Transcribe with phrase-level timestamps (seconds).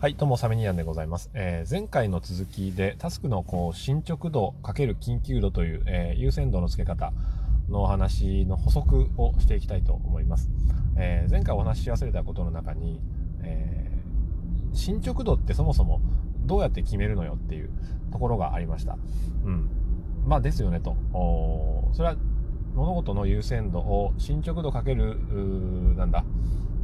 [0.00, 1.28] はい、どうも、サメニアンでございます。
[1.34, 7.12] えー、前回の続きで、タスクのこう進捗度×緊急度という、えー、優先度の付け方
[7.68, 10.50] のお話の補足をしていきたいと思います。
[10.96, 13.02] えー、前回お話し忘れたことの中に、
[13.42, 13.92] え
[14.72, 16.00] 進捗度ってそもそも
[16.46, 17.68] どうやって決めるのよっていう
[18.10, 18.96] ところがありました。
[19.44, 19.68] うん。
[20.24, 20.96] まあ、ですよねと。
[21.92, 22.16] それは
[22.74, 25.18] 物事の優先度を進捗度かける、
[25.94, 26.24] なんだ、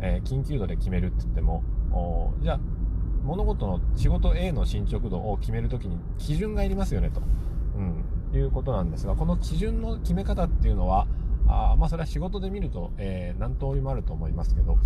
[0.03, 1.63] え緊急度で決めるって言っても、
[2.43, 2.61] じゃあ
[3.27, 7.21] 物事の仕事 A の進捗度を決めるときに基準がいりますよねと、
[7.77, 11.07] うん、いうことなんですがこの基準の決め方っていうのは
[11.49, 14.79] あまあそれは仕事で見ると、えー、何通りもあると思いますけど、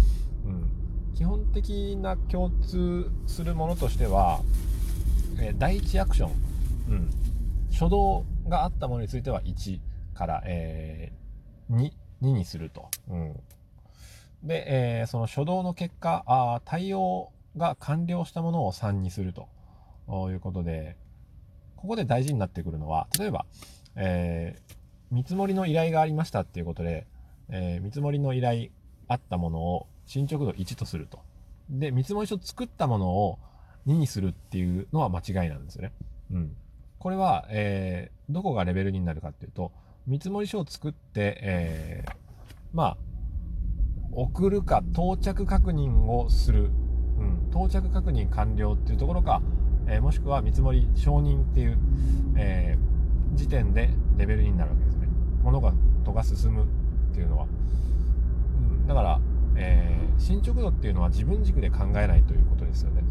[0.46, 0.70] うん、
[1.14, 4.40] 基本的な共通するものとしては、
[5.38, 6.30] えー、第一アクション、
[6.88, 7.10] うん、
[7.70, 9.80] 初動があったものについては1
[10.14, 12.88] から、えー、2, 2にすると。
[13.08, 13.40] うん。
[14.42, 14.64] で、
[15.00, 19.48] えー、その初動の結果あ対応が完了したものを3にすると
[20.30, 20.96] いうことで、
[21.76, 23.46] ここで大事になってくるのは、例えば、
[23.96, 24.74] えー、
[25.10, 27.06] 見積もりの依頼がありましたっていうことで、
[27.48, 28.68] えー、見積もりの依頼
[29.08, 31.20] あったものを進捗度1とすると。
[31.68, 33.38] で、見積もり書作ったものを
[33.86, 35.92] 2にするっていうのは間違いなんですよね。
[36.32, 36.56] うん。
[36.98, 39.72] これは、えー、どこがレベルになるかっていうと、
[40.06, 42.12] 見積もり書を作って、えー、
[42.72, 42.96] まあ、
[44.12, 46.70] 送るか到着確認をする
[47.20, 49.42] うん、到着確認完了っていうところか、
[49.86, 51.78] えー、もしくは見積もり承認っていう、
[52.36, 55.08] えー、時点でレベルになるわけですね。
[55.42, 57.46] 物事が進むっていうのは。
[57.46, 59.20] うん、だから、
[59.56, 63.02] えー、進捗度っていうのは自分軸で考えないということですよね。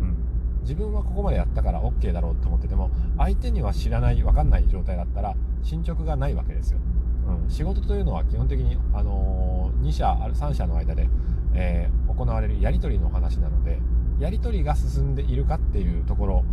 [0.00, 0.16] うん、
[0.62, 6.78] 自分はここまでやったから OK だろうと思ってても相手には知らない分かんない状態だったら進捗がないわけですよ。
[7.26, 11.08] うん、仕事というのは基本的に、あのー、2社3社の間で
[11.54, 13.78] えー、行われるやり取りの話なので
[14.18, 16.44] やり取りが進んでいるかっていうところ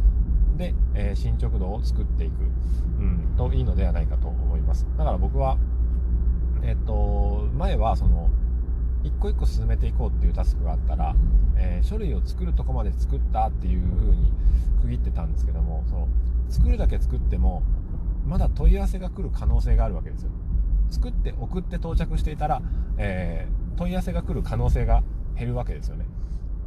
[0.58, 2.34] で、えー、進捗度を作っていく、
[3.00, 4.88] うん、といいのではないかと思います。
[4.98, 5.58] だから僕は
[6.64, 8.30] えっ、と前はその
[9.04, 11.16] 一個一個進めていこうっていうタスクがあったら、
[11.58, 14.32] えー、書類を作るとこまで作ったっていう風に
[14.84, 16.08] 区切ってたんですけどもその
[16.50, 17.64] 作るだけ作っても
[18.28, 20.32] まだ問い合わせが来る可能性があるわけですよ。
[20.92, 22.62] 作って送って到着していたら、
[22.98, 25.02] えー問い合わせが来る可能性が
[25.36, 26.06] 減るわけですよね。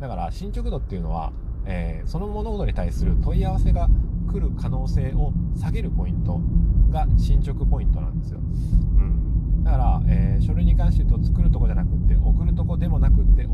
[0.00, 1.32] だから進捗度っていうのは、
[1.64, 3.88] えー、その物事に対する問い合わせが
[4.28, 6.40] 来る可能性を下げるポイント
[6.90, 13.46] が進捗ポイントなんですよ、うん、だから、えー、書類に関して言うと作るとこじゃなくって送るとこでもなくって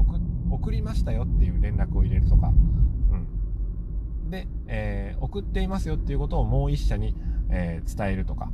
[0.51, 7.15] 送りましたよっていう連絡を入れるとか、うん、で、えー、送っていますよっていうことをもう1社に、
[7.51, 8.51] え伝えるとか。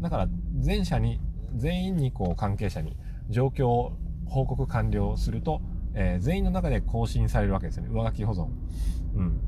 [0.00, 0.28] だから
[0.58, 1.20] 全社に
[1.54, 2.96] 全員にこう関係者に
[3.30, 3.96] 状況を
[4.28, 5.60] 報告完了すると、
[5.94, 7.90] えー、全員の中で更新されるわけですよね。
[7.92, 8.48] 上書き保存。
[9.16, 9.40] うん。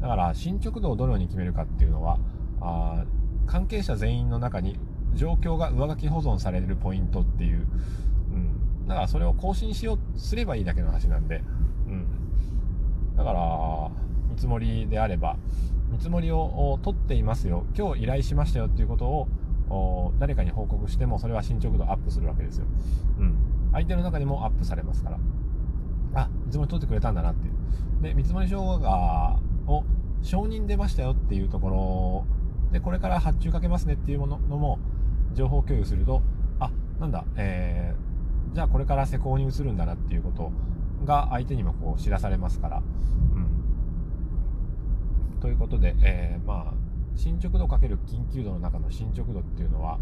[0.00, 2.18] だから、進捗度をどのように決めるかっていうのは、
[2.60, 3.04] あ
[3.46, 4.78] 関係者全員の中に
[5.14, 7.66] 状況が上書き保存されるポイントっていう、
[8.32, 8.88] うん。
[8.88, 11.42] だから、それを更新しようすればいいだけの話なんで、
[11.86, 12.06] うん。
[13.16, 13.90] だから、
[14.30, 15.36] 見積もりであれば、
[15.90, 17.64] 見積もりを取っていますよ。
[17.76, 22.66] 今日依頼しましたよっていうことを、誰かに報告しても、それは進捗度アップするわけですよ。
[23.18, 23.36] うん。
[23.72, 25.18] 相手の中でもアップされますから。
[26.14, 27.54] あ、見積もり取ってくれたんだなっていう。
[28.02, 29.84] で、見積もり書がを
[30.22, 32.26] 承認出ましたよっていうところ
[32.72, 34.78] で、これから発注かけますねっていうもののも
[35.34, 36.22] 情報共有すると、
[36.60, 40.52] あ、なんだ、えー、じゃあこれから施工に移るんだなっていうこと
[41.04, 42.82] が相手にもこう知らされますから。
[43.34, 43.38] う
[45.36, 45.40] ん。
[45.40, 46.74] ということで、えー、まあ、
[47.16, 49.98] 進捗度かける緊急度の中の進捗度っていうのは、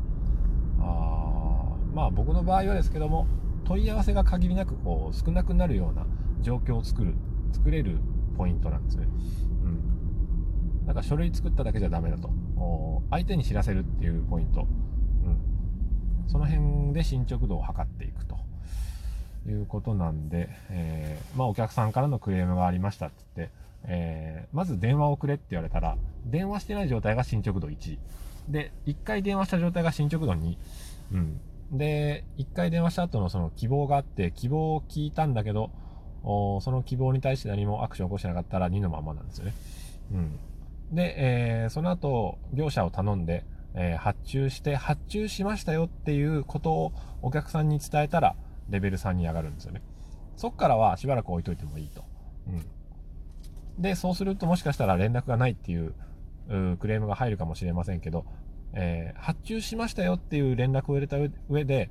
[0.80, 3.26] あまあ僕の場合はですけども、
[3.70, 6.04] 問い合わせが限りなくこう少なくなるような
[6.42, 7.14] 状況を作る
[7.52, 7.98] 作れる
[8.36, 9.06] ポイントなんですね。
[9.64, 10.86] うん。
[10.86, 12.32] だから書類作っただけじゃダメだと。
[13.10, 14.62] 相手に知らせるっていうポイント。
[14.62, 15.38] うん。
[16.26, 18.38] その辺で進捗度を測っていくと
[19.48, 25.96] いうことなんで、えー、まあお客さんからのクレームがありましたって言って、えー、まず電話をくれって言われたら、
[26.26, 27.98] 電話してない状態が進捗度1。
[28.48, 30.56] で、1回電話した状態が進捗度2。
[31.12, 31.40] うん。
[31.70, 35.70] で、一回電話した後のその希望があって、希望を聞いたんだけど、
[36.22, 39.54] その希望に対して何もアクション起こしてなかったら2のままなんですよね。
[40.12, 40.38] うん。
[40.92, 43.44] で、えー、その後、業者を頼んで、
[43.74, 48.34] えー、発注して、発注しましたよっていうことをお客さんに伝えたら、
[48.68, 49.82] レベル3に上がるんですよね。
[50.36, 52.04] そっからはしばらく置いといてもいいと。
[52.48, 53.82] うん。
[53.82, 55.94] で、そうするともしかしたら連絡がないっていう
[56.78, 58.24] クレームが入るかもしれませんけど、
[58.74, 61.16] えー、発注しましたよっていう連絡を入れた
[61.48, 61.90] 上で、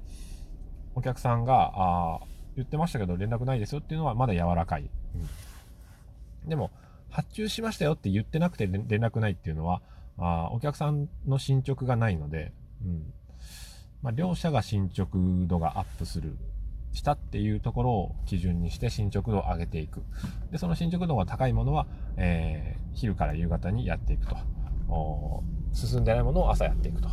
[0.95, 2.19] お客さんが、あ
[2.55, 4.89] 言ってましたけど連絡ないですよっていうのはまだ柔らかい。
[6.43, 6.71] うん、でも、
[7.09, 9.81] 発注しましたよって言ってなくて連絡ないっていうのは、
[10.17, 12.51] あお客さんの進捗がないので、
[12.83, 13.13] うん
[14.01, 15.17] まあ、両者が進捗
[15.47, 16.37] 度がアップする
[16.93, 20.01] したっていうところを基準にして進捗度を上げていく。
[20.51, 21.85] で、その進捗度が高いものは、
[22.17, 24.35] えー、昼から夕方にやっていくと。
[25.73, 27.09] 進んでないものを朝やっていくと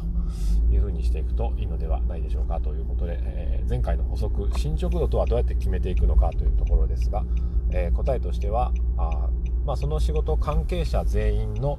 [0.71, 7.25] いうふうにしていくといいのではないでしょうかということで、えー、前回の補足、進捗度とはどうやって決めていくのかというところですが、
[7.71, 9.29] えー、答えとしては、あ
[9.65, 11.79] まあ、その仕事関係者全員の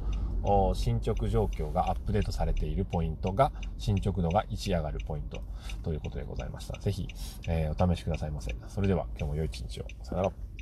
[0.73, 5.41] 進捗状況がアップデートされているポイントが進捗度が1上がるポイント
[5.83, 6.79] ということでございました。
[6.79, 7.07] ぜひ、
[7.47, 8.55] えー、お試しくださいませ。
[8.67, 9.85] それでは今日も良い一日を。
[10.03, 10.46] さよなら。